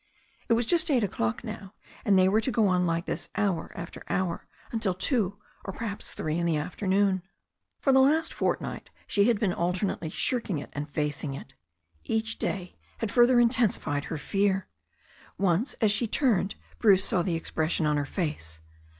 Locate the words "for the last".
7.81-8.33